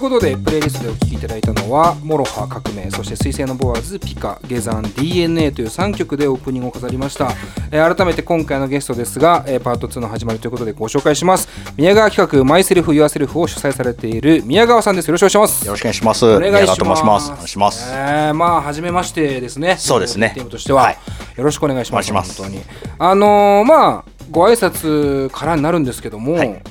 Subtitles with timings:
[0.00, 7.32] いうことでプレイリストでお聴きいただいたのはモロハ革命そして水星のボアーズピカ下山 DNA という3曲でオープニングを飾りました、
[7.70, 11.48] えー、改めて今回のゲストですが、えー、パート2の始まりということでご紹介します。
[11.76, 15.08] 宮川企画マイセルフユアセルフを主催されている宮川さんです。
[15.08, 15.66] よろしくお願いします。
[15.66, 16.26] よろしくお願いします。
[16.26, 16.86] お願いしま
[17.20, 17.30] す。
[17.30, 19.76] お願いします、えー、まあ初めましてですね。
[19.76, 20.32] そうですね。
[20.34, 20.98] テームとしては、はい、
[21.36, 22.10] よろしくお願いします。
[22.10, 22.62] 本当に。
[22.98, 26.62] あのー、まあご挨拶からになるんですけども、はい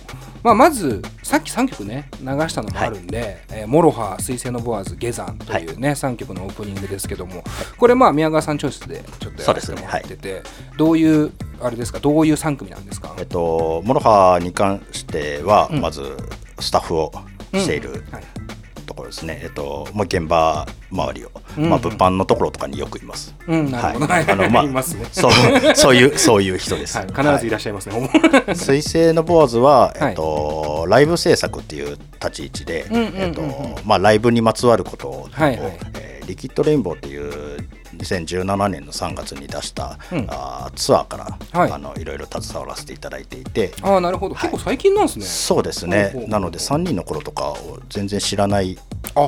[0.43, 7.43] まあ、まずさっき3曲ね流したのもあるんで「はい、えー、モロハ水星のボアーズ下山」というね、はい、3曲のオープニングですけども
[7.77, 10.33] これまあ宮川さんチョイスでちょっとやらせてもらってて、ね。
[10.35, 10.43] はい、
[10.77, 11.31] どういう
[11.61, 16.15] あれですかどういう3組なんですか、えっと、モロハに関してはまず
[16.59, 17.11] スタッフを
[17.53, 18.11] している、うんうん。
[18.11, 18.48] はい
[18.89, 23.35] ところですね、えっと、もう現場周りを、うんうん、まあ、物販のところとかによくいます。
[23.47, 23.57] はい、
[24.31, 24.81] あの、まあ、ね、
[25.11, 25.31] そう、
[25.75, 26.97] そういう、そういう人です。
[26.97, 28.09] はい、必ずいらっしゃいますね。
[28.55, 33.43] 水星のボアズは、えっと、ライブ制作っていう立ち位置で、えっと、
[33.85, 35.98] まあ、ライブにまつわることを、はいはい、えー、
[36.29, 37.57] リキッドレインボーっていう
[37.97, 43.73] 2017年の3月に出した、うん、あツアーから、はい、あのいろいろ携わらせていただいていて。
[43.81, 45.25] あなるほど、はい、結構最近なんですね。
[45.25, 46.13] そうですね。
[46.27, 48.77] なので3人の頃とかを全然知らない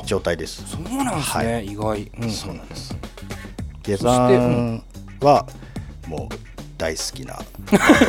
[0.06, 0.64] 状態です。
[0.70, 2.96] そうなんですね、はい、意外、うん、そうなんです。
[3.82, 4.84] 下山
[5.22, 5.48] は
[6.08, 6.36] もう
[6.78, 7.44] 大好きなこ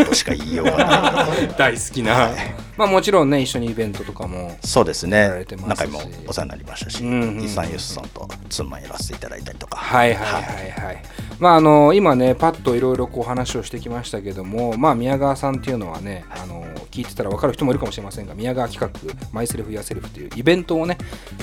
[0.05, 1.49] としか言いようがない。
[1.57, 2.33] 大好きな、はい、
[2.77, 5.45] まあもちろんね一緒にイベントとかもそうですね。
[5.67, 9.77] 中にもお世話になりましたし、うんうん、イサンユスさんとツーマンやらせていただいたりとか。
[9.79, 11.03] はいはいはいはい、はい
[11.43, 20.99] まああの今ねパッといろいろこう話をしてきましたけどもまあ宮川さんっていうのはねあの聞いてたら分かる人もいるかもしれませんが宮川企画マイセルフ・ヤセルフというイベントをね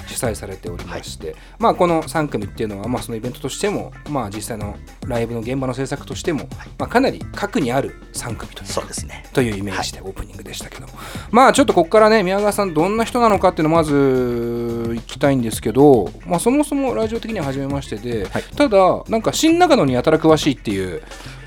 [0.07, 9.25] 主催されておりまして、はい、まあこの3組っていうのはまあそのイベントとしてもまあ実際のライブの現場の制作としても、まあ、かなり核にある3組というそうですね。
[9.33, 10.95] というイメージでオープニングでしたけど、はい、
[11.31, 21.01] まあちょっとここからね宮川さんどんな人なのかっていうのをまず聞きたいんですけど、まあ、そもそもラジオ的には初めましてで、はい、ただなんか新中野にやたら詳しいっていう。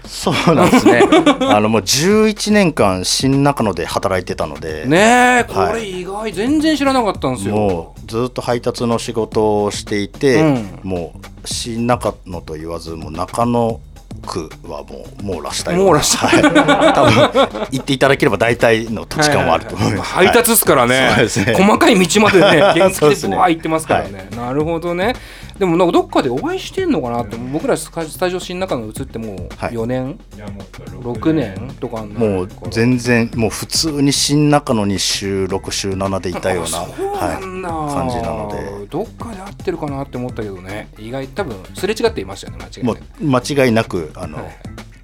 [0.04, 1.00] そうなんですね。
[1.48, 4.84] あのもう11年間新中野で働いてたので。
[4.86, 7.54] ねこれ意外、はい、全然知らなかったんですよ。
[7.54, 13.80] もうずっと配達の仕事をしていて、うん、もう新中野と言わずもう中野
[14.22, 21.08] 区はもう網羅したい網羅したい、多分行っていただければ大体の土地感はあると思います、はい、配達ですからね。
[21.08, 21.54] はい、ね。
[21.54, 25.14] 細かい道までね 原付でブワー行ってますからね、はい、なるほどね
[25.58, 30.16] でもなんかどっかでお会いしてんのかなって僕らスタジオ新中野移ってもう4年、はい、
[31.02, 38.86] 6年とかもう全然もう普通に新中野に週6週7でいたようなはい、感じなので。
[38.88, 40.88] どっかで会ってるかなって思ったけどね。
[40.98, 43.54] 意外多分すれ違っていましたよね間違いなく。
[43.54, 44.58] 間違いなくあの、はい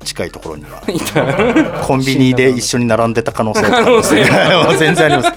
[0.09, 0.83] 近いところには。
[1.87, 3.63] コンビニで一緒に並んでた可能性。
[3.63, 4.25] 可能性
[4.79, 5.33] 全然あります、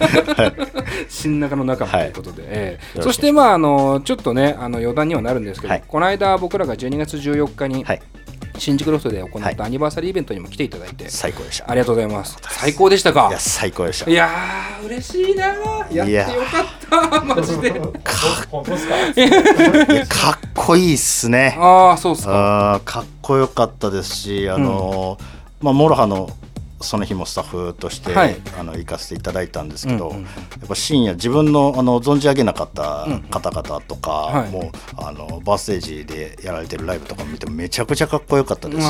[1.21, 2.51] 新中の中ということで、はい。
[2.51, 8.01] えー、そしてまああのちょっとねあの余談にはなるんですけど、はい、この間僕らが12月14日に、はい
[8.61, 11.71] 新宿ロフトで行ったアニバーサリーイベントにも来ていただいて、最高でした。
[11.71, 12.37] ありがとうございます。
[12.47, 13.29] 最高でしたか。
[13.29, 14.11] いや最高でした。
[14.11, 15.45] いやー嬉しいな
[15.91, 16.03] や。
[16.03, 17.21] ってよかった。
[17.25, 17.71] マジで。
[17.71, 17.81] か？
[20.07, 21.57] かっこいいっすね。
[21.59, 22.79] ああそうっすか。
[22.85, 26.29] かっこよかったですしあの、うん、まあモロハの
[26.81, 30.29] その日もスタッフとして、はい、あの行かせていただいたんですけど、うんうん、や
[30.65, 38.87] っぱ深夜自分のあの存じ上げなかった方々とかも、うんうん、あのバーステージでやられてるライブとか見てもめちゃくちゃかっこよかったですし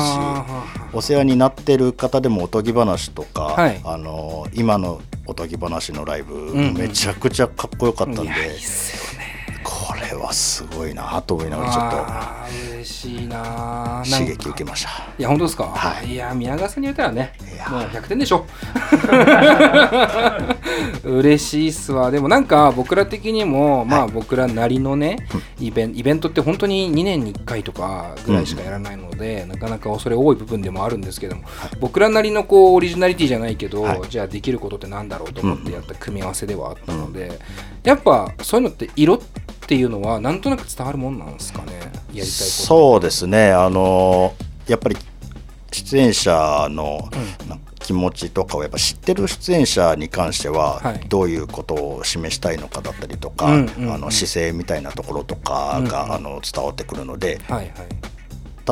[0.92, 8.30] お世話になってる方でもおとぎ話とか、はい、あの今のおとぎ話のライブ、めちゃくちゃかっこよかったんで。
[8.30, 9.21] いいこ
[10.02, 11.20] れはすごいな。
[11.22, 11.96] と思いながらちょっと
[12.74, 14.04] 嬉しいな。
[14.08, 14.90] 刺激受けました。
[15.18, 17.32] いや本当ですか、はい、いや宮川さんに言ったらね
[17.70, 18.44] もう100点でしょ。
[21.04, 22.10] 嬉しいっすわ。
[22.10, 25.26] でもなんか僕ら的にも、まあ僕らなりのね
[25.60, 37.36] イベンイベントって本当に2年に1回とかぐらいしかやらないので、うん、なかなか恐れ多い部分でもあるんですけども、はい、僕らなりのこうオリジナリティじゃないけど、はい、じゃあできることってなんだろうと思ってやった組み合わせではあったので、うん、
[37.84, 39.41] やっぱそういうのって色って
[39.74, 41.72] いうのはなんとなく伝わるもんなんですかね？
[41.74, 43.52] やりたいそうですね。
[43.52, 44.34] あの
[44.66, 44.96] やっぱり
[45.70, 47.08] 出演者の
[47.78, 57.68] 気持ちとかをやっぱ知ってる出演者に関してはどういうことを示したいのかだったりとか、あの姿勢みたいなところとかが、あの伝わってくるので、はいはい、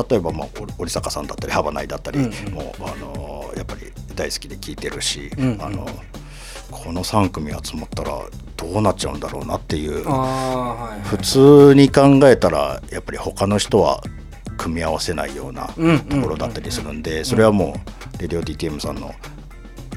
[0.09, 0.47] 例えば、まあ、
[0.77, 5.87] 織坂さんだったり幅内だったり、もうあのやっぱり大好きで聞いてるし、あの
[6.71, 8.21] この3組集まったら
[8.57, 14.01] どうなっちゃうんだろうなっていう、はいはい、普通に考えたらやっぱり他の人は
[14.57, 17.75] 組み合わせないようなところだったりするんでそれはも
[18.17, 19.15] うレディオ DTM さんのやっ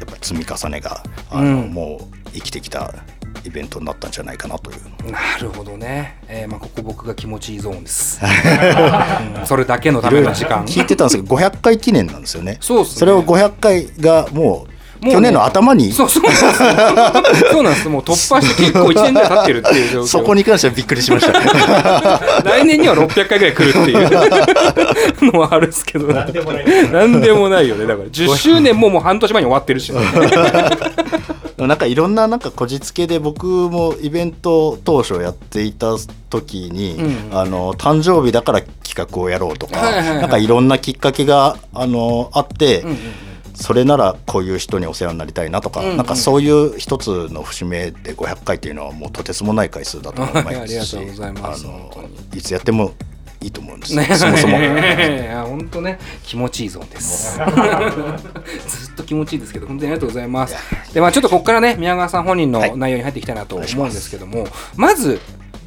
[0.06, 2.92] ぱ積み重ねがあの、もう生きてきた
[3.44, 5.10] イベントになったんじゃないかなという。
[5.10, 8.20] なるほどね、えーまあ、ここ僕が気持ちいいゾーンです、
[9.40, 9.46] うん。
[9.46, 10.64] それだけのための時間。
[10.64, 12.56] 聞いてたんですけど500回記念なんですよね。
[12.60, 12.98] そうっすね。
[13.00, 14.66] それを500回がもうも
[15.04, 15.92] うね去年の頭に？
[15.92, 17.88] そうそうなんです そうなんです。
[17.88, 20.06] もう突破して結構1年ぐらい経ってるっていう状況。
[20.06, 21.32] そこに関してはびっくりしました。
[22.44, 24.10] 来年には600回ぐらい来るっていう。
[25.32, 26.06] のはあるんですけど。
[26.08, 26.90] なんでもない。
[26.90, 27.86] なんでもないよね。
[27.86, 29.92] だから10周年ももう半年前に終わってるし、
[31.56, 35.96] なんかいろんななんかこじつけで僕もイベント当初やっていた
[36.30, 37.38] 時に、うん。
[37.38, 40.18] あの誕生日だから企画をやろうとか、はいはいはい。
[40.18, 42.98] なんかいろんなきっかけがあのあって、うんうんうん
[43.54, 45.96] それならこういう人にお世話になりたいなとか、うんうん。
[45.96, 50.86] なんかそういう一つの節目で500回っていうのはもうとてつもない回数だと思います。
[50.86, 52.92] し、 はいあの本いつやっても
[53.40, 54.58] いいと思うんです、ね、そもそも。
[55.46, 57.42] 本当ね気持ちいいゾーンですず
[58.92, 60.56] っと気持ちいいですけど本当にありがとうございます。
[60.94, 62.76] でまあちょっとここからね宮川さん本人のはい。
[62.76, 64.46] 内容に入っていきたいなと思うんですけども、
[64.76, 65.20] まず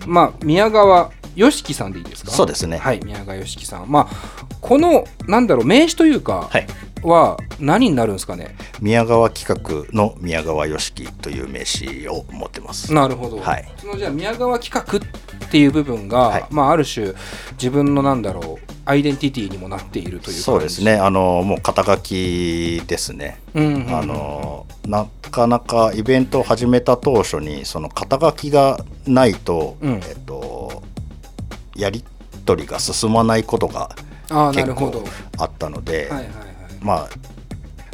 [0.06, 2.32] まあ宮川よしきさんでいいですか？
[2.32, 2.78] そうですね。
[2.80, 3.86] はい宮川よしきさん。
[3.92, 6.68] まあこのなんだろう名詞というかはい
[7.08, 12.94] は何になるんですかね、宮川企画の宮川よしきという名刺を持ってます。
[12.94, 13.68] なるほど、はい。
[13.78, 15.06] そのじゃあ宮川企画
[15.48, 16.46] っていう部分が、はい。
[16.52, 17.14] まあ、ある種
[17.54, 20.96] 自分のなんだろうアイデンティティにもなっているというそうですね。
[20.96, 23.40] あのもう肩書きですね。
[23.54, 23.96] うんうんうん。
[23.96, 29.94] あのなかなかイベントを始めた当初にその肩書きがないと、うん。
[29.96, 30.84] えっと、
[31.76, 32.04] やり
[32.46, 33.90] 取りが進まないことが
[34.54, 35.02] 結るほど。
[35.02, 35.10] 構
[35.40, 37.10] あったので、はいはいはいまあ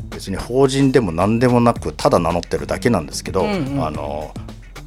[0.09, 3.85] 別に法人でも何でもなくただ名乗ってるだけなんですけど、うんうん。
[3.85, 4.33] あの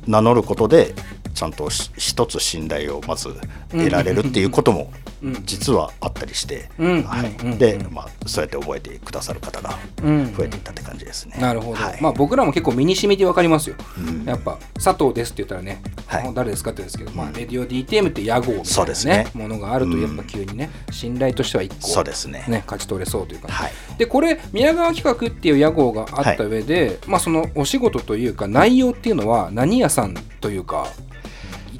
[0.06, 0.94] 名乗ることで
[1.34, 3.34] ちゃんとし一つ信頼をまず
[3.70, 5.05] 得られるっていうこともうん
[5.44, 7.02] 実はあったりして、うん。
[7.02, 7.58] はい。
[7.58, 10.34] で、まあ、そうやって覚えてくださる方がうん。
[10.34, 11.36] 増えていったって感じですね。
[11.40, 12.02] なるほど、はい。
[12.02, 14.24] まあ僕らも結構身に染みて分かりますよ、うん。
[14.24, 16.28] やっぱ佐藤ですって言ったらね、はい。
[16.28, 19.16] あ誰ですかって言うんですけど、まあ、レディオ DTM って屋号みたそいうな、ですね。
[19.24, 22.44] ねものがあるとやっぱ急にね、信頼としては一個そうですね。
[22.48, 23.72] ね勝ち取れそうというか、はい。
[23.98, 30.88] でこれ宮川企画っていう屋号があった上で、まあそのお仕事というか内容っていうのは何屋さんというか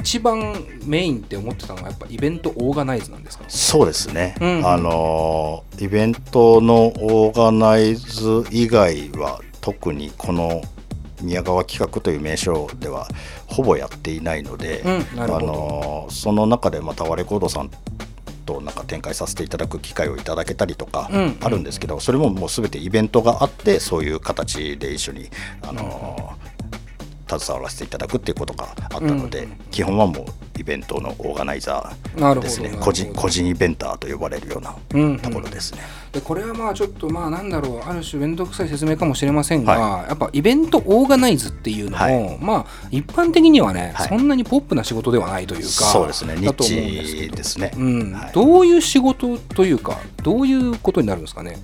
[0.07, 0.55] 一番
[0.85, 3.45] メインって思ってたのはやっぱイベントオーガナイズなんですか？
[3.49, 4.59] そうですね、うん。
[4.59, 10.63] うんあのイベントのオーガナイズ以外は特にこの
[11.21, 13.09] 宮川企画という名称では
[13.49, 14.83] ほぼやっていないので、
[15.15, 17.71] うんあのその中でまたワレコードさん
[18.45, 25.31] となんか展開させていただく機会をいただけたりとかうんあるんですけど、それももう全てイベントがあってそういう形で一緒に
[25.63, 26.35] あの、
[27.29, 30.25] 携わらせていただくっていうことがあったので、うん基本はもう
[30.59, 32.75] イベントのオーガナイザーですね。
[32.81, 35.19] 個人個人イベンターと呼ばれるようなうんうん。
[35.19, 35.81] ところですね。
[36.13, 42.39] でこれはまあちょっとまあなんだろうある種面倒くさい説明かもしれませんが、はやっぱイベントオーガナイズっていうのも、はい。
[42.41, 44.09] まあ一般的にはね、はい。
[44.09, 46.37] そんなにポップな仕事ではないというかそうですね。
[46.37, 47.73] ニッですね。
[47.77, 48.13] うん。
[48.13, 48.33] はい。
[48.33, 51.59] どういう仕事というかどういうことになるんですかね？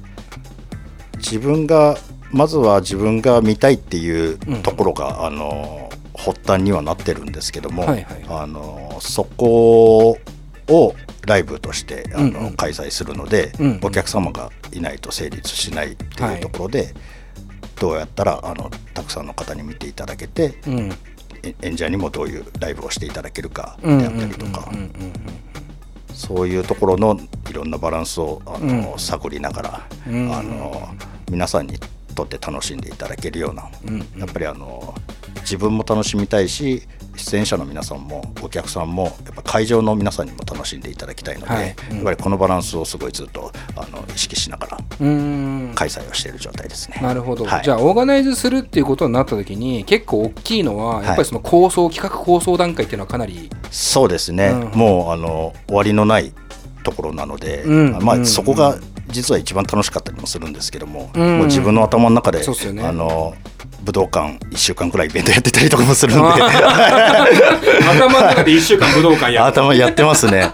[1.17, 1.97] 自分が
[2.33, 4.63] まずは自分が見たいっていううん。
[4.63, 10.19] ところが、あの発端にはなってるんですけども、はいはいあのそこ
[10.69, 10.95] を
[11.27, 12.55] ライブとしてあの、うんうん。
[12.55, 13.81] 開催するので、うんうん。
[13.83, 16.95] お客様がいないと成立しないっていうところで、
[17.79, 20.93] どうやったらあのたくさんの方に見ていただけて、うん。
[21.43, 25.13] え演者にもどういうライブをしていただけるかであうんうんったりとか、うんうん
[26.15, 28.99] そういうところのいろんなバランスをあの、うん。
[28.99, 30.33] 探りながら、うん。
[30.33, 30.89] あの
[31.31, 31.79] 皆さんに
[32.13, 34.21] とって楽しんでいただけるような、うんうん。
[34.21, 34.95] やっぱりあの
[35.41, 36.83] 自分も楽しみたいし
[37.17, 41.77] 出演者の皆さんもお客さんもやっぱ会場の皆さんにも楽しんでいただきたいので、はい。
[41.91, 41.97] うん。
[41.97, 46.99] やっぱりこのバランスをすごいずっとあの意識しながら開催をしている状態ですね。
[47.03, 47.65] なるほど、はい。
[47.65, 51.07] じゃあオーガナイズするっていうことになった時に結構大きいのははい。
[51.07, 54.79] やっぱりその構想、企画構想段階っていうのはかなりそうですね、うん。
[54.79, 56.33] もうあの終わりのない
[56.83, 57.99] ところなので、うん。
[58.03, 58.27] まあ、うん。
[58.27, 58.79] そこが
[59.13, 61.39] 実は一番楽しかったりもするんですけども,、うん。
[61.39, 62.83] もう自分の頭の中で、ね。
[62.83, 63.35] あの
[63.83, 66.23] 武道館1週間くらいイベントやってたりとかもするんで。
[67.83, 69.47] 頭の中で1週間武道館やる。
[69.47, 70.51] 頭やってますね。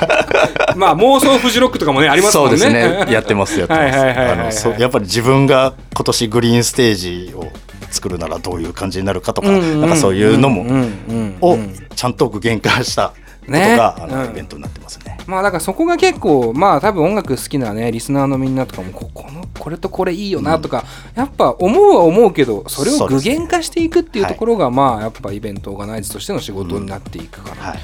[0.76, 2.58] まあ妄想フジロックとかもねありますもんね。
[2.58, 3.06] そうですね。
[3.12, 4.68] やってますやってます。
[4.78, 7.46] やっぱり自分が今年グリーンステージを
[7.90, 10.66] 作るならどういう感じになるかとか、なんかそういうのも、ん。
[10.68, 13.12] うんうんをうんちゃんと具現化した
[13.48, 13.76] ね。
[13.80, 14.30] あのうん。
[14.30, 15.18] イベントになってますね。
[15.26, 20.84] まあだからそこが結構まあ多分音楽好きなねリスナーのみんなとかもここのこれとこれいいよなとか、
[21.14, 27.78] やっぱ思うは思うけどそれを具現化していくっていうところがまあやっぱイベントオーガナイズとしての仕事になっていくかな、はい。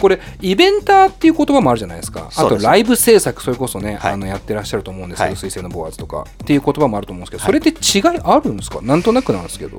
[0.00, 2.30] これイベンターっていう言葉もあるじゃないですか。
[2.36, 4.12] あとライブ制作それこそね、はい。
[4.12, 5.36] あのやってらっしゃると思うんですけど、はい。
[5.36, 7.60] 水星のボアーズとかっていう言葉もあると思うんですけど、はい。
[7.60, 8.80] それって違いあるんですか？
[8.82, 9.78] なんとなくなんですけど。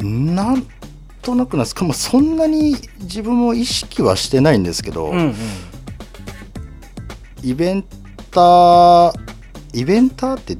[0.00, 0.66] なん
[1.22, 5.34] となくなんですかもそんなに自分も意識はしてないんですけど、うんうん、
[7.42, 7.84] イベン
[8.30, 9.12] ター
[9.72, 10.56] イベンターって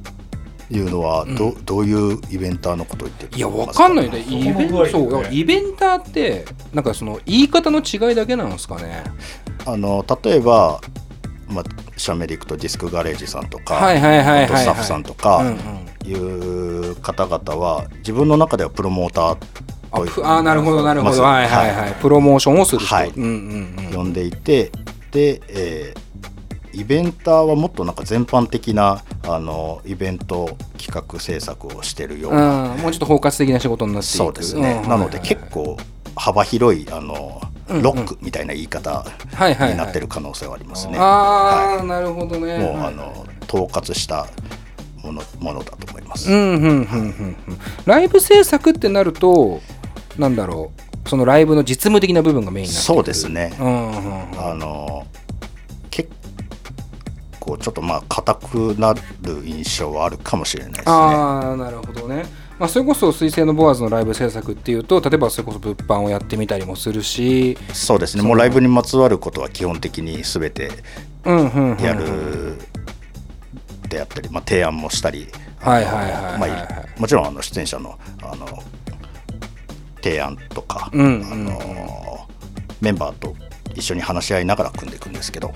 [0.73, 9.03] いうのはどうん、どういうイベンターのことを言ってるいやわかんないねイベンそうイベンターってなんかその言い方の違いだけなんですかね
[9.65, 10.79] あの例えば、
[11.49, 11.63] まあ、
[11.97, 15.43] シャメリクとディスクガレージさんとかスタッフさんとか
[16.05, 19.37] いう方々は自分の中ではプロモーター
[19.91, 23.09] ああなるほどなるほど、はいはいはい、プロモーションをする人、はい。
[23.09, 24.71] うんうんうん、呼んでいて
[25.11, 34.17] で、えー、イベンターはもっとなんか全般的なあのイベント企画制作をしてるような、もうちょっと包括的な仕事になっていく。
[34.17, 35.77] そうですね、うん、なので結構
[36.15, 39.05] 幅広いあのロックみたいな言い方
[39.39, 40.97] になってる可能性はありますね。
[40.97, 42.57] ああ、なるほどね。
[42.59, 44.27] もうあの統括した
[45.03, 46.29] ものものだと思います。
[47.85, 49.61] ライブ制作ってなると
[50.17, 50.71] なんだろ
[51.05, 53.53] うそのライブの実務的な部分がメインになってそうですね。
[53.59, 55.07] あの
[57.41, 59.01] 構ちょっとまあ硬くなる
[59.43, 60.85] 印象はあるかもしれないですね。
[60.87, 62.25] あなるほどね。
[62.59, 67.57] まあ、それこそ「水星のボアーズ」のライブ制作っていうと例えばそれこそ物販をやってみたりもするし。
[67.73, 68.23] そうですね。
[68.23, 70.71] もうライブにまつわることは基本的に全て
[71.25, 72.59] やる
[73.89, 75.27] であったり、まあ、提案もしたり
[76.97, 78.47] もちろんあの出演者のあの
[80.01, 82.27] 提案とか、うんうん、あの
[82.81, 83.35] メンバーと
[83.75, 85.53] 一緒に話し合いながら組んでいくんですけど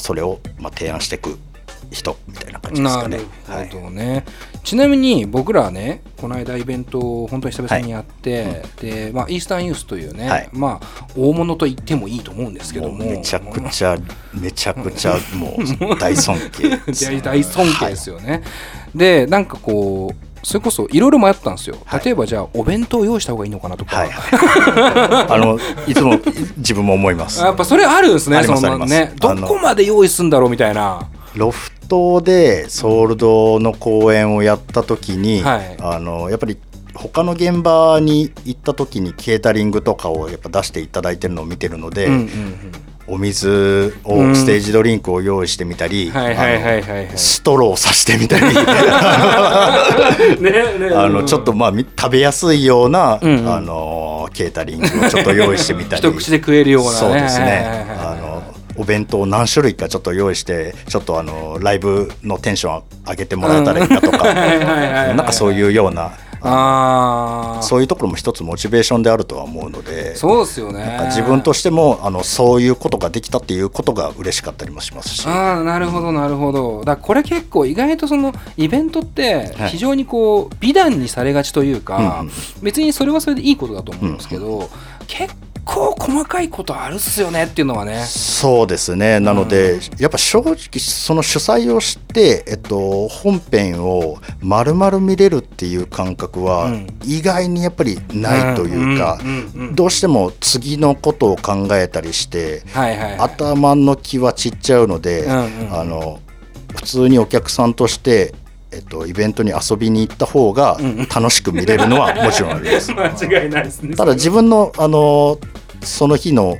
[0.00, 1.38] それをまあ提案していく
[1.90, 3.20] 人みたいな感じですかね。
[3.48, 4.24] なるほどね、はい、
[4.64, 8.62] ちなみに僕らはねこの間イベントを本当に久々にやって、はい。
[8.80, 13.96] でまあ、イースタンユースというね、はい、まあ、大物と言ってもいいと思うんですけどもめちゃくちゃ
[14.34, 16.80] めちゃくちゃもう 大尊敬、ね、
[17.22, 18.42] 大尊敬ですよね。
[18.94, 24.10] でなんかこうそれこそいろいろ迷ったんですよ、はい、例えばじゃあお弁当用意した方がいいのかなとか、はい。
[25.28, 26.18] あのいつも
[26.58, 27.40] 自分も思います。
[27.40, 29.12] やっぱそれあるんですねそんなね。
[29.16, 31.08] どこまで用意するんだろうみたいな。
[31.34, 36.56] ロフトでソールドの公演をやった時に、はい、あのやっぱり
[36.94, 42.26] 他の現場に行った時にケータリングとかをやっぱ出していただいてるのを見てるので、うんうんうん
[43.08, 46.10] お水をステージドリンクを用意してみたり
[47.14, 48.46] ストローさしてみたり。
[50.94, 56.02] あのちょっとまあ食べやすいような、うんうん、あのケータリングをちょっと用意してみたり。
[56.08, 57.86] 一口で食えるような、ね、そうですね。
[57.98, 58.42] あの
[58.76, 66.12] お弁当何種類かちょっと用意してちょっとあのライブのテンション上げてもらえたらいいかとか、なんかそういうような
[66.48, 70.98] あそういうところも一つモチベーションであるとは思うのでそうですよね。
[71.06, 75.26] 自分としてもあのそういうことができたっていうことが嬉しかったりもしますし。
[75.26, 76.84] あなるほどなるほど。
[76.84, 82.24] だこれ結構意外とそのイベントって非常にこう美談にされがちというか、
[82.62, 84.68] 別にそれはそれでいいことだと思うんですけど、
[85.06, 85.34] 結
[85.66, 88.04] 構細かいことあるっすよねっていうのはね。
[88.06, 89.18] そうですね。
[89.18, 96.70] なので、うん、やっぱ正直その主催をして、えっと、本編を丸々見れるっていう感覚は
[97.04, 99.18] 意外にやっぱりないというか
[99.72, 106.20] どうしても次のことを考えたりして、はいはいはい、頭の気は散っちゃうので、うんうん、あの
[106.76, 108.32] 普通にお客さんとして
[108.72, 110.76] えっと、イベントに遊びに行った方が
[111.14, 112.92] 楽しく見れるのはもちろんあります。
[112.92, 113.96] 間違いないですね。
[113.96, 115.38] ただ自分のあの
[115.86, 116.58] その日の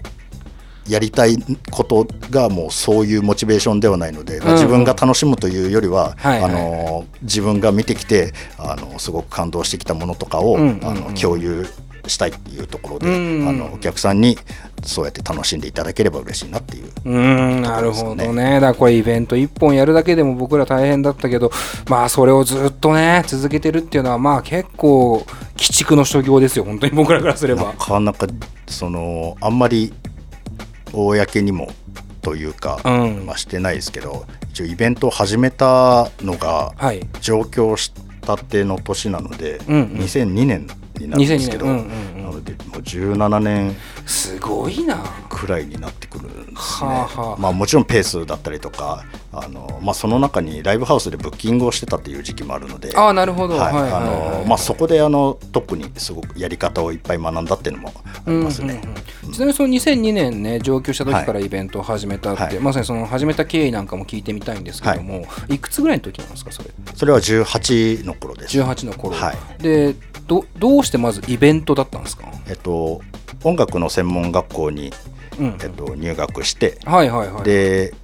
[0.89, 1.37] やりたい
[1.71, 11.67] ことがもうそういうモチベーションではないので、まあ、自分が楽しむというよりは、あの自分が見てきてあのすごく感動してきたものとかを、あの共有
[12.11, 14.37] したいっていうところで、あのお客さんに
[14.85, 18.55] そうやって楽しんでいただければ嬉しいなっていう、ね、うんなるほどね。
[18.55, 21.51] だからこれイベント1本やるだけでも僕ら大変だったけど
[21.89, 27.65] まあそれをずっとね続けてるっていうのはまあ結構鬼畜の所業ですよ本当に僕らからすれば。
[27.65, 28.27] なかなか
[28.69, 29.93] そのあんまり
[30.93, 31.69] 公にも
[32.23, 36.75] というか、うん、まあ、してないですけど一応イベントを始めたのが
[37.21, 40.67] 上京したての年なので、うんうん、2002年
[40.99, 41.79] になるんですけど、うんうん
[42.17, 43.77] うん、なのでもう17年
[44.07, 45.03] すごいな。
[45.37, 46.89] くらいになってくるんですね。
[46.89, 53.59] はあはあ、まあ、もちろんペースだったりとかあの、まあ、その中にライブハウスでブッキングをしてたっていう時期もあるのであなるほど、
[54.57, 58.81] そこであの特にすごくやり方をいっぱい学んだっていうのもありますね。
[59.31, 66.71] ちなみにその2002年ね上京した時からイベントを始めたって、はい、まさにその始めた経緯なんかも聞いてみたいんですけども、はい、いくつぐらいの時なんですかそれ？
[66.95, 68.59] それは18の頃です。
[68.59, 69.95] 18の頃、はい、で
[70.27, 72.25] どどうしてまずイベントだったんですか？
[72.49, 73.01] えっと
[73.45, 74.93] 音楽の専門学校に、
[75.39, 77.95] うん、えっと、入学して、はいはいはい、で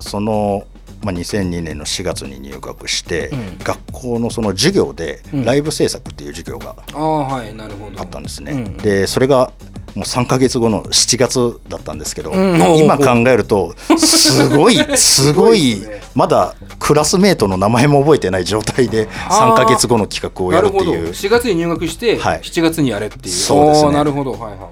[0.00, 0.64] その
[1.02, 8.76] まあ、2002年の4月に入学して、うん、学校のその授業でライブ制作っていう授業があったんですね。
[8.80, 9.52] でそれが
[9.94, 15.82] もう3か月後の7月だったんですけど、うん、今考えるとすごい すごい
[16.14, 21.10] まだクラスメートの名前も覚えてない状態で3か月後の企画をやるっていう。
[21.10, 23.92] 4月に入学して7月にやれっていう、そうですね。
[23.92, 24.68] なるほど、はいは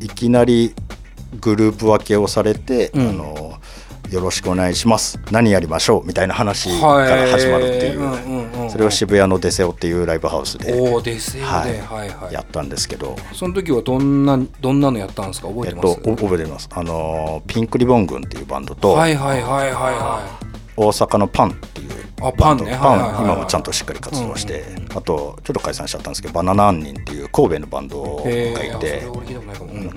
[0.00, 0.74] い、いきなり
[1.40, 3.54] グループ分けをされて、うん、あの
[4.10, 5.20] よろしくお願いします。
[5.30, 6.06] 何やりましょう？
[6.06, 11.66] みたいな話から始まるっていう、それを渋谷のデセオっていうライブハウスでおデセオで、は
[12.04, 12.08] い。
[12.08, 13.16] はい、やったんですけど。
[13.34, 15.48] その時はどんなどんなのやったんですか？
[15.48, 16.68] 覚えてます、えっと、覚えてます。
[16.72, 20.48] あのピンクリボン軍っていうバンドとはいはいはいはいはい。
[20.80, 21.60] 大阪のパン
[22.20, 28.24] あパンね、パン、今もちゃんとしっかり活動して、あとちょっと解散しちゃったんですけどバナナンニンっていう神戸のバンドがい
[28.80, 29.02] て、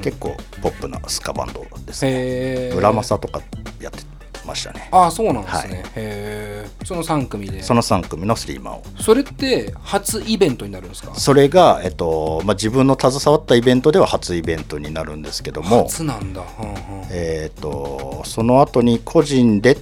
[0.03, 2.71] 結構ポップなスカバンドですね。
[2.75, 3.41] 村正とか
[3.79, 4.03] やって
[4.45, 4.87] ましたね。
[4.91, 7.61] ああそうなんですね、はい、へその3組で。
[7.61, 8.83] その3組のスリーマンを。
[8.99, 11.13] それって初イベントになるんですか？
[11.15, 15.83] それが、えっとまあ、自分の携わったイベントでは初イベントになるんですけども。
[15.83, 16.75] 初なんだ、うんうん、
[17.11, 19.77] えっとその後に個人でっ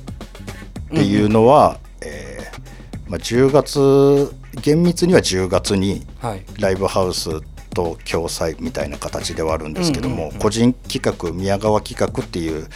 [0.92, 1.89] ていうのは、うん
[3.10, 6.06] まあ、10月厳密には10月に
[6.60, 7.42] ライブハウス
[7.74, 12.68] と共催みたいな形ではあるんですけども、個人企画宮川企画っていう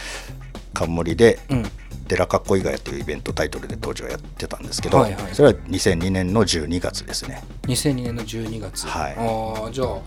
[0.72, 1.64] 冠で、うん、
[2.08, 7.42] デラカッコイガヤというイベントタイトルで当時はやってたんですけど、はいはい、それは2002年の12月ですね。
[7.62, 8.86] 2002年の12月。
[8.86, 9.14] はい。
[9.16, 9.98] ああじゃあ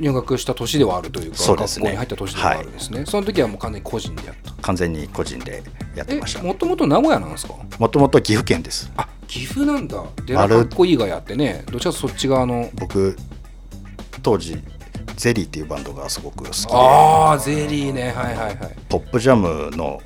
[0.00, 4.26] 入学した年ではあるというかそうです、ね、学校に入った年ではあるんですね、はい、その時はもう完全に個人で。
[4.26, 5.62] やった完全に個人で
[5.96, 6.42] やってました。
[6.42, 7.54] もともと名古屋なんですか？
[7.78, 8.92] もともと岐阜県です。
[8.96, 10.02] あ岐阜なんだ。
[10.26, 11.64] デラカッコイガヤってね。
[11.70, 12.70] どちらかそっち側の。
[12.74, 13.16] 僕
[14.22, 14.60] 当時
[15.16, 16.68] ゼリーっていうバンドがすごく好きで。
[16.72, 18.12] ああゼリーね。
[18.12, 18.56] はいはいはい。
[18.88, 20.00] ポップジャムの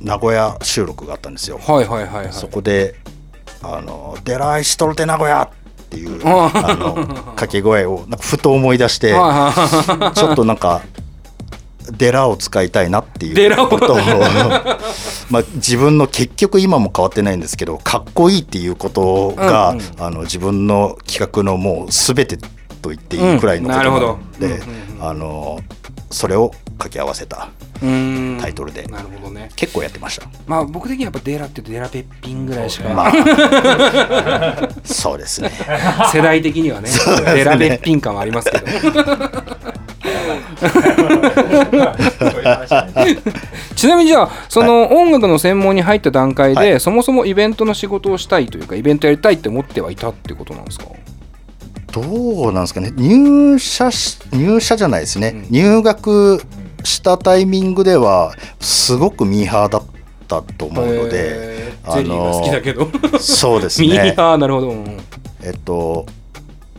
[0.00, 1.58] 名古屋収録があったんですよ。
[1.58, 2.94] はいはいはい、はい、そこで
[3.62, 5.42] 「あのデライシトルテ名古屋」
[5.86, 10.82] っていうあの掛け声をなんかふと思い出してちょっとなんか
[11.92, 13.96] デラを使いたいなっていうことを。
[15.30, 22.36] まあ自分の結局今も変わってないんですけどかっこいいっていうことが、うんうん、あの自分の企画のもう全て
[22.80, 24.60] と言っていいくらいのことなので、
[25.00, 25.58] あの
[26.10, 27.48] それを掛け合わせた
[27.80, 28.84] タイトルで。
[28.84, 30.28] なるほど、ね、結構やってました。
[30.46, 33.12] まあ僕的にはやっぱデラってデラペッピンぐらいしか、まあ、
[34.84, 35.50] そうですね。
[36.12, 36.90] 世代的にはね。
[36.90, 36.96] ね。
[37.34, 38.66] デラペッピン感はありますけど。
[43.76, 50.86] ちなみにじゃあその音楽の専門に入った段階で、はい、そもそもイベントの仕事をしたいというかイベントやりたいって思ってはいたってことなんですか？
[51.92, 52.02] ど
[52.48, 52.92] うなんですかね。
[52.96, 53.90] 入社
[54.32, 56.42] 入社じゃないですね、うん、入学
[56.86, 59.82] したタイミングではすごくミーハーだっ
[60.28, 62.88] たと思うので、あの好きだけど。
[63.18, 63.88] そうですね。
[63.88, 64.74] ミーハーなるほど、
[65.42, 66.06] えっと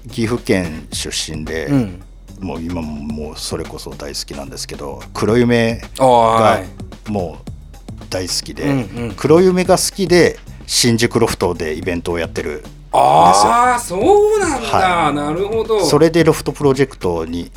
[0.09, 2.01] 岐阜県出身で、うん、
[2.39, 6.61] もう今もそれこそ大好きなんですけど黒夢が
[7.07, 15.83] もう大好きで、うんうん、黒夢が好きで新宿ロフトでイベントをやってるああそうなんだ、はい、なるほど。
[15.85, 17.51] それでロフトプロジェクトに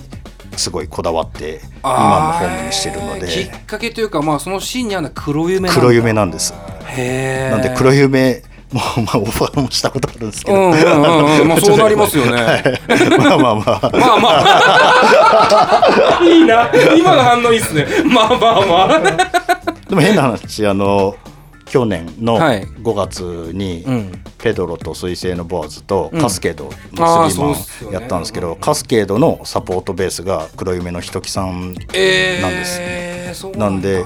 [0.60, 3.26] すごいこだわって今も本にしてるので。
[3.26, 6.54] きっかけというか、まあ、そのシーンにあるのは黒夢なん黒夢なんです。
[6.86, 8.42] へなんで黒夢
[8.72, 13.54] もう まあオファーもしたことあるんですけど、うんうんうんまあ、 そうなりますよね、はい、まあまあ。
[13.54, 14.28] まあまあま
[16.20, 16.24] あ。
[16.24, 16.68] いいな。
[16.96, 17.86] 今の反応いいっすね。
[18.06, 19.00] まあまあまあ。
[19.88, 21.16] でも変な話あの
[21.70, 23.86] 去年の5月に、
[24.38, 26.70] ペドロと水星のボアズとカスケードの
[27.30, 31.84] スリーマンやったんですけど、カスケードのサポートベースが黒夢のひときさんなんで
[32.64, 34.04] す、えー、なんで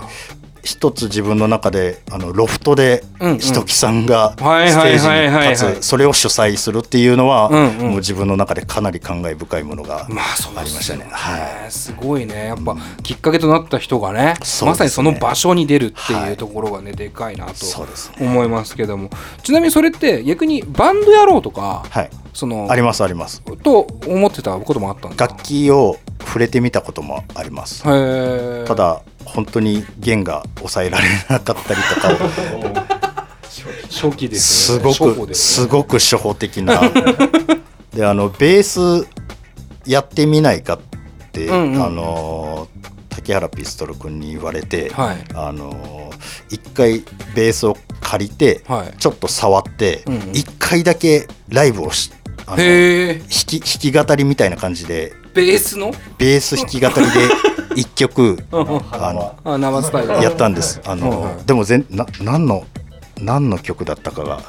[0.64, 3.04] 一つ自分の中であのロフトで
[3.38, 5.86] ひときさんがステージに立つ。
[5.86, 11.06] それを主催するっていうのは、もう自分の中でかなり感慨深いものがありましたね。
[11.10, 12.46] はい、すごいね。
[12.46, 17.52] やっぱきっかけとなった人がね、まさにその場所に出るっていうところがね、でかいなと
[18.18, 19.10] 思いますけども、
[19.42, 23.42] ちなみにそれって逆にバンドやろうとか、はい、そのありますあります。
[23.62, 25.26] と思ってたこともあったんですか？
[25.26, 27.82] 楽器を触れてみたこともあります。
[28.64, 32.98] ただ本当に弦が抑えられなかったりとか
[33.90, 36.80] 初期です、ね、すごく、ね、すごく初歩的な。
[37.94, 39.06] であのベース
[39.86, 40.80] やってみないかっ
[41.30, 42.68] て、うんうん、あの
[43.08, 46.10] 竹原ピストル君に言われて、はい、あの
[46.50, 52.10] 一回ベースを借りて、はい、ちょっと触って一、うん、回だけライブをし
[52.46, 55.92] あの弾き弾き語りみたいな感じでベースの？
[56.18, 57.10] ベース弾き語りで
[57.76, 60.80] 一曲 あの生スタイルやったんです。
[60.84, 62.64] あの、でもぜんな何の
[63.20, 64.40] 何の曲だったかが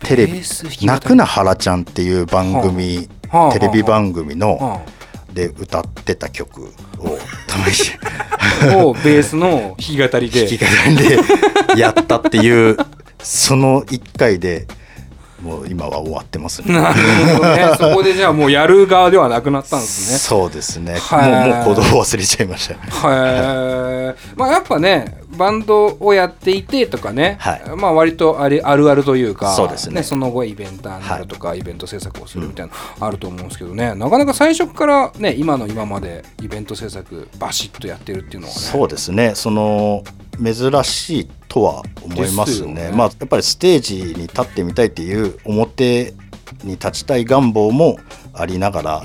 [0.00, 0.42] テレビ
[0.82, 6.64] 「泣くな原ちゃん」っていう番組、はあ、テレビ番組の、はあ、で歌ってた曲
[6.98, 7.74] をたまに。
[8.74, 10.46] をベースの弾き語りで。
[10.46, 10.66] 弾き語
[11.02, 11.08] り
[11.74, 12.76] でやったっていう
[13.22, 14.66] その1回で
[15.42, 16.74] もう今は終わってますね。
[16.80, 16.94] なる
[17.36, 17.70] ほどね。
[17.78, 20.18] そこでじゃあもうやる側ではなくなったんですね。
[20.18, 20.94] そうですね。
[21.10, 22.74] もうもう行動忘れちゃいました。
[22.74, 24.36] はい。
[24.36, 30.02] まあやっぱねバンドをやっていてとかね、はい、まあ割とあれあるあるというか、そうですね。
[30.02, 38.60] その後イベンターになるとか、はい、イベント制作をするみたいなのあると思うんですけどね、なかなか最初からね今の今までイベント制作バシッとやってるっていうのはね。
[38.60, 39.34] そうですね。
[39.34, 40.02] その
[40.42, 42.86] 珍しいとは思いますね。
[42.86, 46.14] すねまあ、やっぱりステージに立ってみたいっていう表
[46.64, 47.98] に立ちたい願望も
[48.32, 49.02] ありながら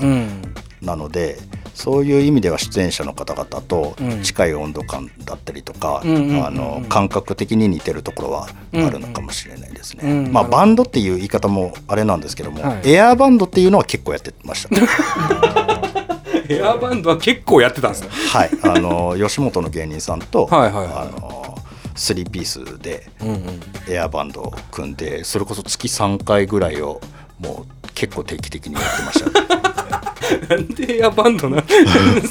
[0.80, 10.02] なので、うん、そういう意味では出演者の方々と近い温度感だったりとか、あの感覚的に似てるところはあるのかもしれないですね。
[10.04, 15.73] うんうん、まあ、バンドっていう言い方もあれなんですけども、はい、エアバンドっていうのは結構やってました。
[16.48, 18.08] エアバンドは結構やってたんですね。
[18.32, 21.58] はい、あの吉本の芸人さんと、はいはいはい、あの
[21.94, 23.08] スリーピースで
[23.88, 27.00] エアバンドを組んで、それこそ月3回ぐらいを
[27.38, 29.64] もう結構定期的にやってました、ね。
[30.48, 31.62] なんでエアバンドな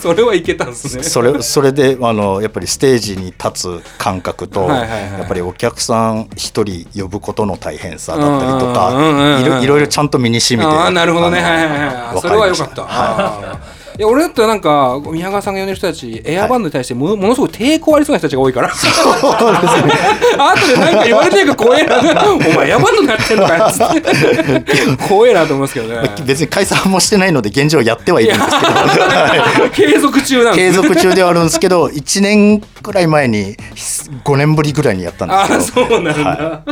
[0.02, 1.04] それはいけたんですね。
[1.04, 11.42] それそれであのやっぱりステージに立つ感覚と、はいはいはい、やっぱりお客さん一人呼ぶことの大変さだったりとかいろいろちゃんと身にしみてあなるほどね。
[11.42, 18.74] はいはいはいそれはよかった、はいいや俺だったらなんか宮川さんが呼んでる人たちエアバンドに対しても,、ものすごく抵抗ありそうな人たちが多いから。
[18.74, 19.94] そうですね。
[20.38, 22.00] 後でなんか言われてるか怖えな。
[22.34, 24.02] お前エアバンドになってんのかよっつって。
[25.08, 26.10] 怖えなと思いますけどね。
[26.26, 28.62] 別に解散もしてないので現状やってはいるんですけ
[29.60, 29.70] ど。
[29.94, 33.56] 継続中なんです、継続中ではあるんですけど1年くらい前に
[34.24, 35.86] 5年ぶりぐらいにやったんですけど。
[35.86, 36.72] あそうなんだ、はい、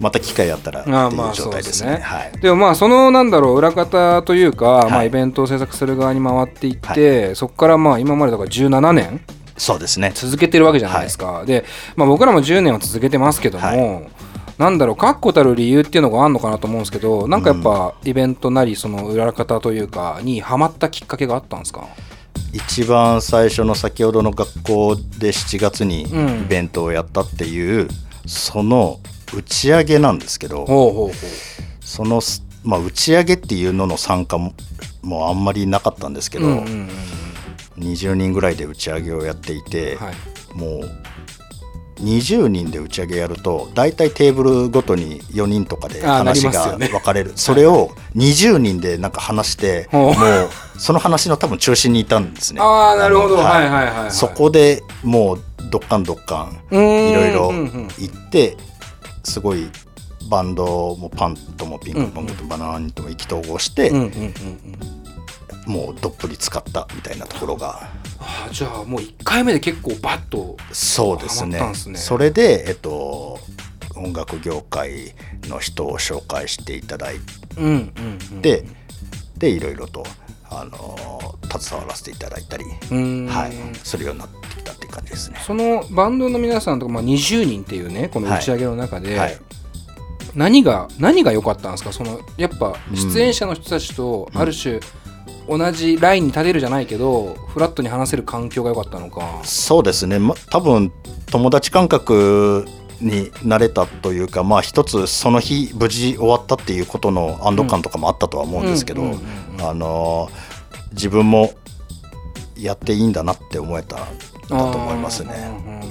[0.00, 9.20] また機会あったらっていう状態ですね,、はい、でもまあそのなんだろう裏方というか、まあ、イベントを制作する側に回っていって、はい、そこからまあ今までだから17年
[9.56, 10.12] そうですね。
[10.14, 11.64] 続けてるわけじゃないですか、はい、で、
[11.96, 14.10] まあ、僕らも10年は続けてますけども、はい、
[14.58, 21.86] なんだろう確固たる理由っていうのがあるのかなと思うんですけどなんかやっぱイベントなりその裏方というかにはまったきっかけがあったんですか？
[22.52, 26.06] 一番最初の先ほどの学校で7月にイ
[26.48, 27.88] ベントをやったっていう、うん、
[28.26, 28.98] その
[29.36, 30.66] 打ち上げなんですけど
[31.80, 32.20] その、
[32.62, 34.38] まあ、打ち上げっていうのの参加
[35.04, 36.88] ももうあんまりなかったんですけど、うんうん
[37.78, 40.14] うん、20人ぐらいで打ち上げをやっていて、はい、
[40.54, 40.90] もう
[42.00, 50.14] 20人で打ち上げやると大体テーブルごとに4人とかで話が分かれる、ね、 それを20人でなんか話してもう
[50.78, 52.60] その話の多分中心にいたんですね。
[52.60, 53.44] あなるほど、はい。
[53.44, 55.40] はいはい、はい、そこでもう
[55.70, 56.74] どっかんどっかん。
[56.74, 58.56] いろいろ行って
[59.22, 59.68] すごい
[60.28, 63.90] バンドもパンともピンクポンとバナナとも意気投合して、
[65.66, 67.88] もうどっぷり使ったみたいなところが。
[68.18, 73.38] あじゃあもう1回目で結構バッとそうですね、ね、それで、えっと、
[73.96, 75.14] 音楽業界
[75.48, 77.20] の人を紹介していただいて、
[77.58, 78.64] うんうんうん、で
[79.42, 80.04] いろいろと
[80.48, 85.38] あの携わらせていただいたり、はい、するようになってきたっていう感じですね。
[85.44, 89.38] そのバンドの皆さんとか、まあ、20人っていうねこの打ち上げの中で、はいはい
[90.34, 91.92] 何が何が良かったんですか？
[91.92, 94.80] そのやっぱ出演者の人たちとある種、
[95.48, 99.40] 同じラインに立てるじゃないけどフラットに話せる環境が良かったのか。
[99.44, 100.92] そうですね、ま、多分
[101.30, 102.66] 友達感覚
[103.00, 109.02] になれたというかまあ一つその日無事終わったっていうことの安堵感とかもあったとは思うんですけど
[109.60, 110.30] あの
[110.92, 111.52] 自分も
[112.56, 113.98] やっていいんだなって思えた
[114.48, 115.30] だと思いますね。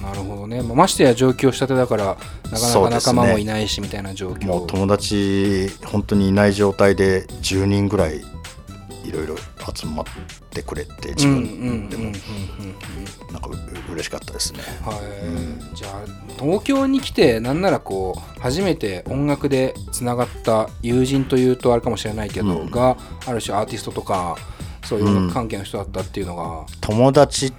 [0.02, 2.18] なるほどね、ましてや上京したてだから
[2.52, 9.36] なかなか仲間もいないしみたいな状況、ね、もう友達本当にいない状態で10人ぐらいいろいろ
[9.74, 10.06] 集まっ
[10.52, 12.12] てくれて自分でも。
[13.32, 14.60] なんかう嬉しかったですね。
[14.86, 16.02] はい、うん、じゃあ
[16.40, 24.38] 東京に来てなんならこう初めて音楽でつながった友人というとあれかもしれないけど、うん、がある種アーティストとか
[24.84, 27.54] そういう関係の人だったっていうのが、うん、友達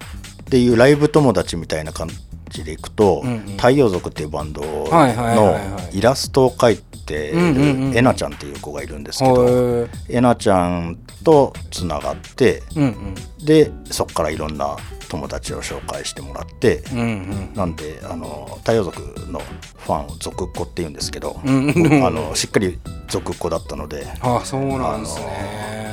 [0.44, 2.08] っていうライブ友達みたいな感
[2.50, 5.58] じでいくと、うんうん、太陽族っていうバンドの
[5.92, 14.76] イラストを描いてるえなちゃんっていう子がいるんですけどえなちゃんとつながって、うんうん、でそこからいろんな
[15.08, 19.40] 友達を紹介してもらって、うんうん、なんであの太陽族の
[19.78, 22.78] ファンを族っ子っていうんですけど、うんうん、あのしっかり
[23.08, 25.83] 族っ子だったのであそうなんですね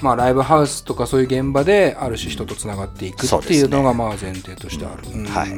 [0.00, 5.24] まあ、ライブハウスとかそういう現場である種人とつながっていくっていうのがまあ前提としてある、うん。
[5.26, 5.48] はい、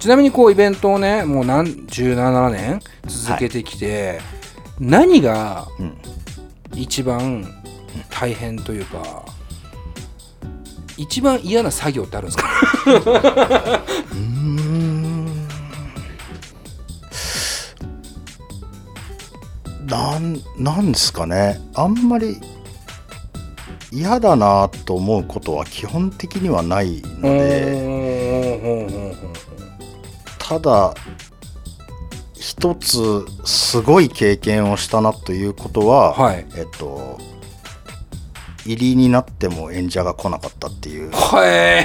[0.00, 4.20] ちなみにこうイベントをねもう何17年続けてきて、はい、
[4.80, 5.68] 何が
[6.74, 7.44] 一番
[8.08, 9.24] 大変というか、
[10.96, 12.48] 一番嫌な作業ってあるんですか？
[14.12, 15.46] うん。
[19.86, 21.60] なんなんですかね。
[21.74, 22.40] あんまり
[23.92, 29.16] 嫌だなと思うことは基本的にはないので
[30.38, 30.94] ただ
[32.34, 37.18] 一つすごい経験をしたなということは、はい、えっと
[38.66, 41.10] 入りになっても演者が来なかったっていう。
[41.12, 41.84] はい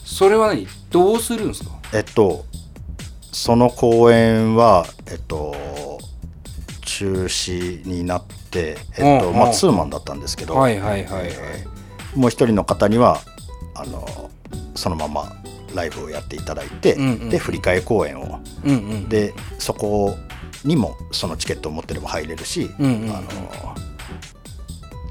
[0.04, 0.66] それは何？
[0.90, 1.70] どうするんですか？
[1.92, 2.44] えっと
[3.32, 5.54] その公演はえっと
[6.82, 13.20] 中止になって、えっとまあ、ツーマンだったんですけど、はいはいはいはい、もう一人の方には
[13.74, 14.30] あの
[14.74, 15.32] そのまま
[15.74, 20.16] ライブをやっていただいて、うんうん、で振り替え公演を、うんうん、でそこ
[20.64, 23.28] にもそのチケットを持ってれば入れるし、うんうんうん、あの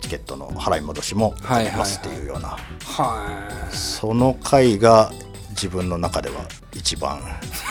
[0.01, 5.11] チケットの払い戻しもできますっていうような、はい、その回が
[5.51, 7.19] 自分の中では一番。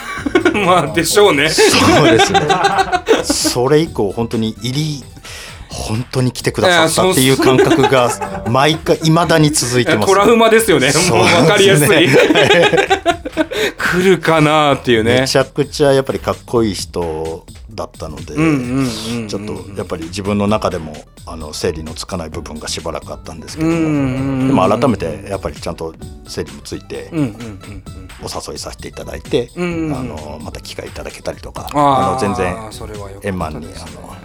[0.67, 1.49] まあでしょうね。
[1.49, 2.41] そうですね。
[3.25, 5.05] それ以降本当に入り
[5.69, 8.11] 本当に来てくださったっていう感覚が
[8.51, 10.09] 毎回いまだに続いてます。
[10.09, 10.93] トラウマですよね。
[11.11, 12.09] もう分かりやすい。
[13.77, 15.21] 来るかなっていうね。
[15.21, 17.45] めちゃくちゃやっぱりかっこいい人
[17.79, 18.35] だったので
[19.29, 23.77] ちょっとやっぱり自分の中でもあの整理のつかない部分がしばらくあったんですけども
[24.49, 25.95] でも改めてやっぱりちゃんと
[26.27, 32.57] 整理もついてお誘いさせていただいてあのまた機会いただけたりとかあの全然
[33.23, 34.18] 円満にあの今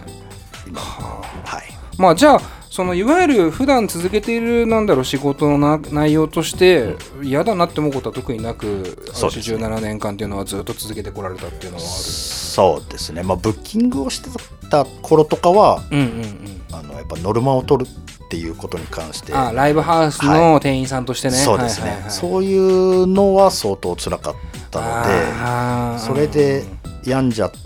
[0.79, 1.63] はい。
[1.97, 11.91] まあじゃあそのいわゆる普段続けているなんだろう仕事のな内容として嫌だなって思うことは特になく、そうね、17年間っていうのはずっと続けてこられたっていうのはある？
[11.91, 14.29] そうですね、まあ、ブッキングをして
[14.69, 19.35] た頃とかは、うんうんうん、あのやっぱノルマを取るっていうことに関して。
[19.35, 24.35] あライブハウスの店員さんとしてね、はい、そうですね、はいはいはい、そういうのは相当つらかっ
[24.71, 26.63] たのでそれで
[27.05, 27.57] 病んじゃって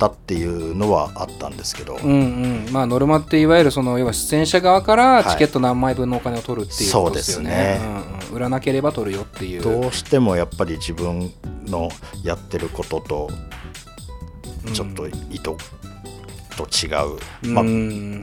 [0.00, 2.72] たっていうのはあったんですけど、うんうん。
[2.72, 7.80] まあ、ノルマっていわゆるその要は出演者側からチケット何枚分のお金を取るっていうことですよね,、はい、ね。
[7.82, 7.88] う
[8.24, 9.62] んうん、売らなければ取るよっていう。
[9.62, 11.30] どうしてもやっぱり自分
[11.66, 11.90] の
[12.24, 13.30] やってることと
[14.72, 15.56] ちょっと意図と
[16.66, 16.88] 違
[17.48, 17.64] う、まあ、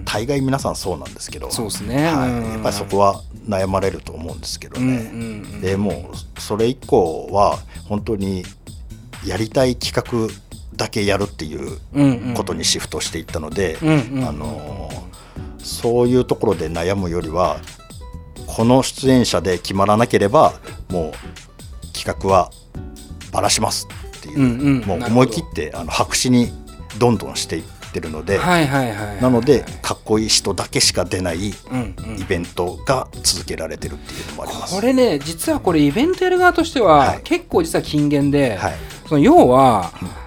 [0.05, 1.51] 大概皆さんそうなんですけど。
[1.51, 8.43] そうですね、はい、やっぱりそこは悩まれると思うんですけどね、うんうんうん、でもうそれ以降は本当に
[9.25, 10.46] やりたい企画
[10.77, 14.89] だけやるっていうことにシフトしていったので、あの
[15.57, 17.57] そういうところで悩むよりは
[18.45, 20.53] この出演者で決まらなければ
[20.89, 22.51] もう企画は
[23.33, 23.87] ばらします
[24.17, 24.35] ってい
[24.81, 26.51] う,、もう思い切ってあの白紙に
[26.97, 31.53] どんどんしていってるのでなのでかっこいい人だけしか出ないイ
[32.27, 38.75] ベントが続けられてるっていうのもあります、これね実はこれイベントやる側としては、結構実は金言で、はい、
[39.07, 40.26] その要は、うん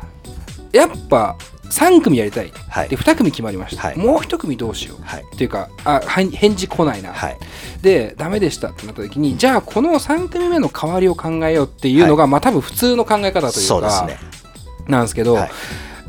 [0.72, 1.36] やっぱ
[1.70, 7.38] 3組やりたい、はい、で2組決まりました、はい、もう1組どうしよう、はい、っていうかあ返事来ないな、はい、
[7.80, 14.18] でダメでしたってなった時に、じゃあこの3組目の代わりを考えようっていうのが、まあ多分普通の考え方というか、ね、
[14.88, 15.38] なんですけど、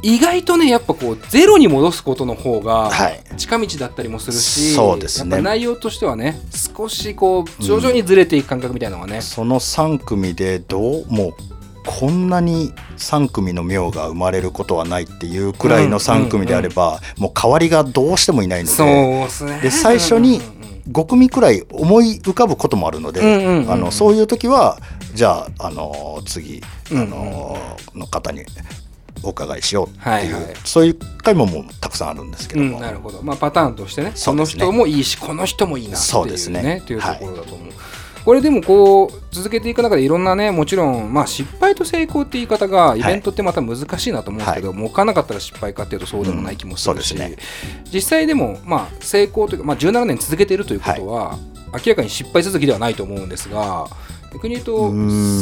[0.02, 2.92] 意外とねやっぱこうゼロに戻すことの方が
[3.38, 6.40] 近道だったりもするし、そうですね、内容としてはね
[6.78, 11.34] 少しこう徐々にずれていく感覚みたいなのがね、うん、その3組でどうもう
[11.86, 20.42] こんなに3組の妙が生まれることはないっていうくらいの3組であれば、もう代わりがどうしてもいないのでで最初に
[20.92, 24.78] 5組くらい思い浮かぶこともあるので、あのそういう時は
[25.14, 27.58] じゃあ、あの次、あの
[27.96, 28.44] の方に
[29.24, 36.80] お伺いしようっていう、はいはい、そういう回ももうたくさんあるんですけども、うん、なるほど、まあ、パターンとしてねその人もいいしこの人もいいなっていう,、そうですね。
[36.84, 37.68] っていうところだと思う。
[37.68, 37.76] はい
[38.24, 47.36] これでもこう続けていく中でいろんなねもちろん、まあ、失敗と成功って言い方がイベントってまた難しいなと思うんですけど、はい、もう置かなかったら失敗かっていうとそうでもない気もするし、うんね、
[47.92, 51.40] 実際でも、まあ、成功というか、まあ、17年続けているということは、はい、
[51.86, 53.88] 明らかに失敗続きではないと思うんですが
[54.34, 54.92] 逆に言うと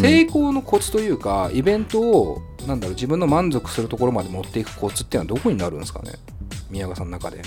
[0.01, 6.13] 成功のコツというかイベントをなんだろう自分の満足するところまで持っていくコツっていうのはどこになるんですかね？
[6.69, 7.41] 宮川さんの中で。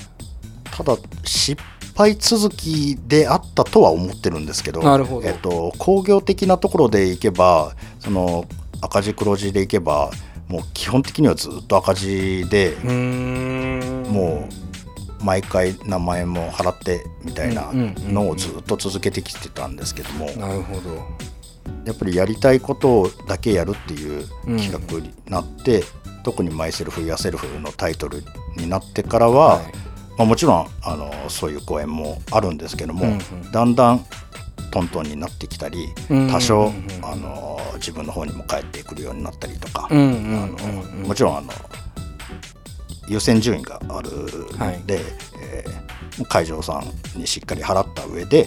[0.71, 1.62] ただ失
[1.94, 4.81] 敗続きであったとは思ってるんですけど
[5.24, 8.46] えっと、工業的なところでいけばその
[8.81, 10.11] 赤字黒字でいけば
[10.48, 21.33] もう基本的にはずっと赤字でもう毎回名前も払ってみたいなのをずっと続けてきてたんですけども、なるほど。
[21.85, 24.28] やっぱりやりたいことだけやるっていう
[24.59, 28.22] 企画になって、うん、特に「マイセルフ・ヤセルフ」のタイトル
[28.57, 29.72] になってからは、はい、
[30.18, 34.05] まあ、もちろんあのそういう公演もあるんですけども、うんうん、だんだん
[34.70, 35.88] トントンになってきたり
[36.31, 36.72] 多少、
[37.03, 41.53] あの自分の方にも帰ってくるようになったりとか、もちろんあの
[43.09, 45.05] 優先順位があるので、はい、
[45.42, 48.46] えー、会場さんにしっかり払った上で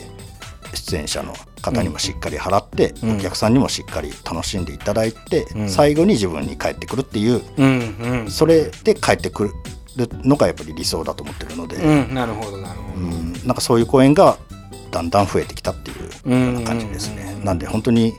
[0.73, 9.51] 出演者の方にもしっかり払って、うん、お客さんにもしっかり楽しんでいただいて、うん、最後に自分に帰ってくるっていう、うんうん、それで帰ってくる
[10.23, 13.07] のがやっぱり理想だと思ってるので、うん、なるほどなるほど、
[13.45, 14.37] なんかそういう公演が
[14.91, 17.39] だんだん増えてきたっていうような感じですね。
[17.43, 18.13] なんで本当に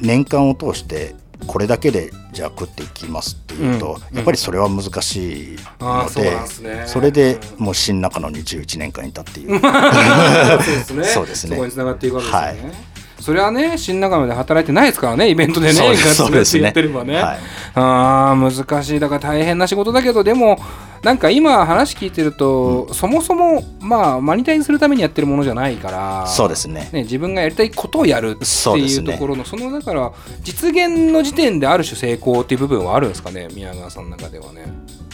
[0.00, 1.14] 年間を通して
[1.46, 6.30] これだけでじゃあ食っていきますっていうと、うん、やっぱりそれは難しいので
[6.62, 9.58] ね、それでもう新中野に11年間いたっていう。
[9.60, 11.04] そうですね。
[11.06, 11.56] そうですね。
[11.56, 12.87] そこにつながっていくわけですね、はい
[13.20, 17.38] それはね新仲間で働いてないですからねイベントでねそうですねやってればね、はい、
[17.74, 19.00] あ難しい。
[19.00, 20.58] だから大変な仕事だけどでも
[21.02, 26.88] なんか今話聞いてると、うん、そもそもまあマニタイにするためにやってるものじゃないからそうですね。
[26.92, 28.44] ね自分がやりたいことをやるって
[28.78, 34.62] いうところのそ,、のだから実現の時点である種成功っていう部分はあるんですかね宮川さんの中ではね。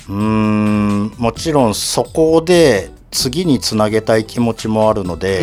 [0.08, 5.40] うんもちろんそこで次につなげたい気持ちもあるので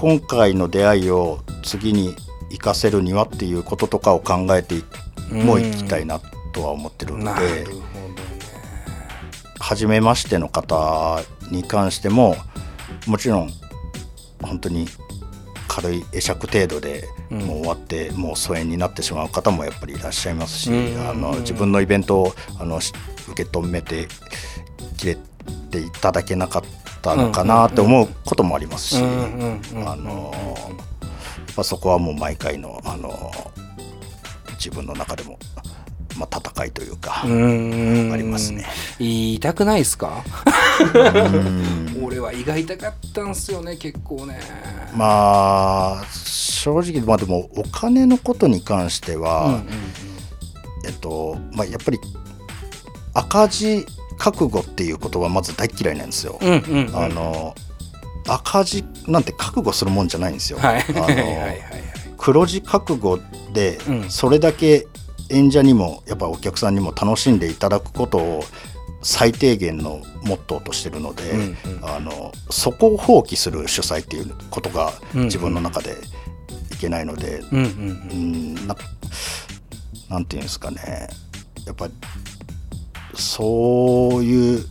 [0.00, 2.14] 今回の出会いを次に
[2.50, 4.76] 生かせるにはっていうこととかを考えて
[5.32, 6.20] もいきたいな
[6.52, 7.66] とは思ってるので。
[9.60, 12.36] 初めましての方に関しても
[13.06, 13.50] もちろん
[14.40, 14.86] 本当に
[15.66, 20.70] 軽い会釈程度でもう終わって、もう疎遠になってしまう方もやっぱりいらっしゃいますし、
[21.08, 24.08] あの自分のイベントをあの受け止めて
[24.96, 25.18] きれ
[25.70, 26.62] ていただけなかっ
[27.00, 29.00] たのかなって思うこともありますし、あ
[29.96, 33.30] のやっぱそこはもう毎回のあの
[34.52, 35.38] 自分の中でも
[36.16, 38.64] まあ、戦いというかありますね。
[38.98, 40.24] 言いたくないですか？
[42.02, 44.40] 俺は胃が痛かったんすよね結構ね。
[44.96, 49.60] まあ正直まあでもお金のことに関しては、
[50.84, 51.98] えっとまあやっぱり
[53.14, 53.86] 赤字
[54.18, 56.38] 覚悟っていうことはまず大嫌いなんですよ。
[56.42, 57.54] あの
[58.26, 60.58] 赤字なんて覚悟するもんじゃないんですよ。
[60.58, 61.06] はい、あの
[62.18, 63.20] 黒字覚悟
[63.52, 63.78] で
[64.08, 64.86] それだけ
[65.30, 68.44] 演者にもやっぱお客さんにも楽しんでいただくことを
[69.02, 75.96] 最低限のモットーとしてるので、うんうん、あのそこを放棄する主催っていうことが自分の中で
[76.72, 78.76] いけないので、うん、うん、な
[80.10, 81.08] なんていうんですかね。
[81.66, 81.88] やっぱ
[83.20, 84.64] そういう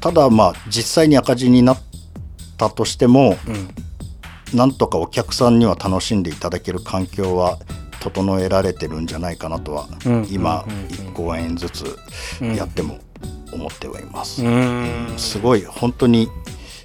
[0.00, 1.82] ただまあ実際に赤字になっ
[2.56, 3.36] たとしても、
[4.52, 7.58] うん、なんとかお客さんには楽しんでいただける環境は
[8.00, 11.96] 整えられてるんじゃないかなとは、うん、今1公演ずつ
[12.40, 12.98] やっても
[13.52, 14.44] 思ってはいます。
[14.44, 16.28] うん、すごい本当に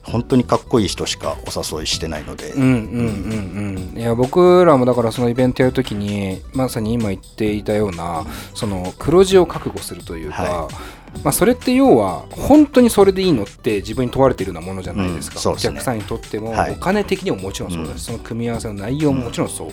[0.04, 10.70] 本当にかっこいい人しかお誘いしてないので、うんうんうんうん、いや僕らもだからそのイベントやるときにまさに今言っていたようなその黒字を覚悟するというか、は
[11.16, 19.70] い、まあ、それって要は本当にそれでいいのって自分に問われているようなものじゃないですか、うんすね、お客さんにとっても、お金的にももちろんそうだし、その組み合わせの内容ももちろんそう。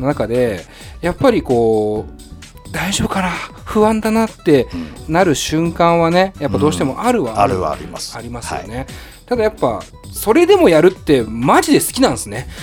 [0.00, 0.64] の中で
[1.00, 3.30] やっぱりこう大丈夫かな？
[3.64, 4.66] 不安だなって
[5.08, 8.16] なる瞬間はねやっぱどうしてもあるはある、うん、あります。
[8.16, 8.86] ありますよね、はい、
[9.26, 12.48] ただやっぱそれでもやるってマジで好きなんですね。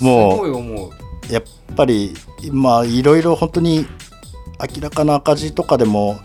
[0.00, 0.90] もう
[1.32, 1.42] やっ
[1.76, 2.14] ぱり
[2.50, 3.86] まあいろいろ本当に
[4.60, 6.18] 明らかな赤字とかでも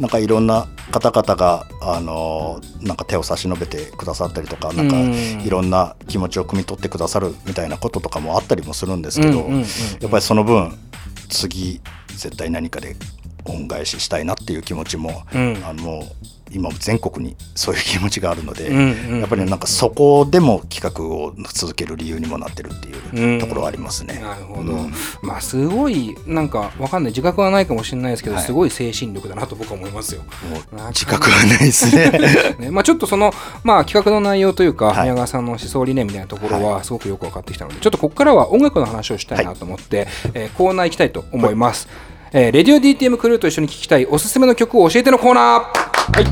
[0.00, 4.96] なんかいろんな方々があのなんか手を差し伸べてくださったりとかなんか
[5.44, 9.48] いろんな気持ちを汲み取ってくださるみたいなこととかもあったりもするんですけど
[10.00, 10.76] やっぱりその分
[11.28, 12.96] 次絶対何かで
[13.46, 16.02] 恩返ししたいなっていう気持ちも、うん、あの
[16.54, 24.20] 今全国にそういう気持ちがあるので、うんうん、やっぱりなんかそこでも企画を続ける理由にもなってるっていうところはありますね。
[24.20, 24.92] なるほど、うん、
[25.22, 30.22] まあすごいなんかわかんない自覚はないかもしれないですけど、はい、すごい精神力だなと僕は思いますよ。
[30.90, 32.10] 自覚はないですね。
[32.58, 33.32] ね、まあちょっとその
[33.64, 41.88] まあ企画の内容というか、はい、宮川さんの思想理念みたいなところはすごくよく分かってきたので、ちょっとここからは音楽の話をしたいなと思って、はい、えー、コーナー行きたいと思います。
[42.36, 46.24] えー、レディオ DTM クルーと一緒に聴きたいおすすめの曲を教えてのコーナーはい。
[46.24, 46.30] は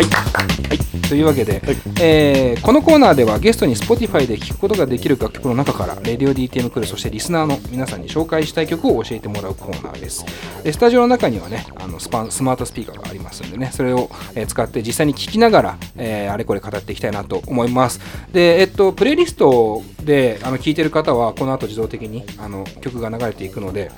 [0.00, 0.04] い。
[0.04, 1.08] はい。
[1.08, 1.60] というわけで、はい、
[2.00, 10.24] えー、このコーナーではゲストに Spotify で聴くことができる楽曲の中から RadioDTM クルそしてリスナーの皆さんに紹介したい曲を教えてもらうコーナーです。
[10.62, 18.00] でスタジオの中にはねあのスパスマートスピーカーがありますんでねそれを、え使って実際に聴きながら、えー、あれこれ語っていきたいなと思います。
[18.32, 23.90] でえっとプレイリストであの聴いてる方はこの後自動的にあの曲が流れていくので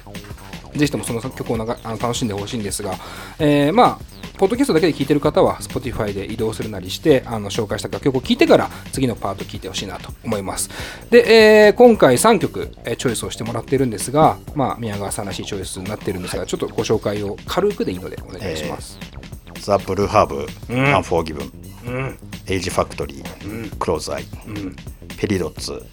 [0.75, 2.95] ぜひともその曲をながあの楽しんでほしいんですが、
[3.39, 10.71] えー、まあポッドキャストだけで聴いてる方は Spotify で移動するなりしてあの紹介した楽曲を聴いてから次のパート聴いてほしいなと思います。
[11.11, 21.53] で、えー、今回3曲、えチョイスをしてもらってるんですが、まあ、宮川さんらしいチョイスになってるんですがちょっとご紹介を軽くでいいのでお願いします、えー、ザ・ブルーハーブ、うん、アンフォーギブン、
[21.87, 24.77] うん、エイジファクトリー、うん、クローズアイ、うん、
[25.19, 25.85] ペリドッツ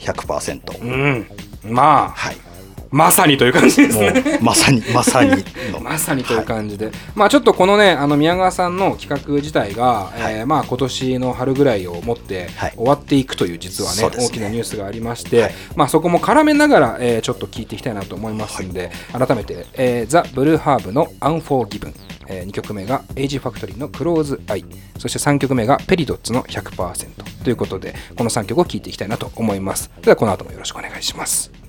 [0.00, 2.53] 100%、うん、まあ、はい
[2.94, 4.38] まさにという感じですね。
[4.40, 5.44] まさに、まさに。
[5.82, 6.86] まさにという感じで。
[6.86, 21.94] はい、まあちょっとこのね、あの宮川さんの企画自体が、はい、えー、まあ今年の春ぐらいをもって終わっていくという実はね、ね大きなニュースがありまして、はい、まあそこも絡めながら、えー、ちょっと聞いていきたいなと思いますんで、改めて、えー、ザ・ブルーハーブのアンフォーギブン。
[22.26, 24.64] えー、2曲目がエイジファクトリーのクローズアイ
[24.98, 31.63] そして3曲目がペリドッツの100%ということでこの3曲を聴いていきたいなと思いますではこの後もよろしくお願いします